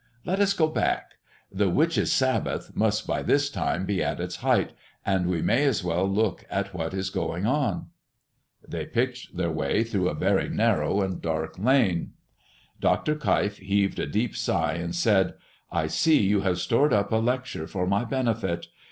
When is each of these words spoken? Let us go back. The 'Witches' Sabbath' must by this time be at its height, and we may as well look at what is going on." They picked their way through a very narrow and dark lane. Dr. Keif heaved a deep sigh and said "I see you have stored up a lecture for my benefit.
Let 0.25 0.39
us 0.39 0.53
go 0.53 0.65
back. 0.67 1.17
The 1.51 1.69
'Witches' 1.69 2.11
Sabbath' 2.11 2.75
must 2.75 3.05
by 3.05 3.21
this 3.21 3.51
time 3.51 3.85
be 3.85 4.01
at 4.03 4.19
its 4.19 4.37
height, 4.37 4.73
and 5.05 5.27
we 5.27 5.43
may 5.43 5.63
as 5.63 5.83
well 5.83 6.09
look 6.09 6.43
at 6.49 6.73
what 6.73 6.95
is 6.95 7.11
going 7.11 7.45
on." 7.45 7.85
They 8.67 8.87
picked 8.87 9.37
their 9.37 9.51
way 9.51 9.83
through 9.83 10.09
a 10.09 10.15
very 10.15 10.49
narrow 10.49 11.01
and 11.01 11.21
dark 11.21 11.59
lane. 11.59 12.13
Dr. 12.79 13.13
Keif 13.13 13.57
heaved 13.59 13.99
a 13.99 14.07
deep 14.07 14.35
sigh 14.35 14.73
and 14.73 14.95
said 14.95 15.35
"I 15.71 15.85
see 15.85 16.19
you 16.19 16.41
have 16.41 16.57
stored 16.57 16.93
up 16.93 17.11
a 17.11 17.17
lecture 17.17 17.67
for 17.67 17.85
my 17.85 18.03
benefit. 18.03 18.69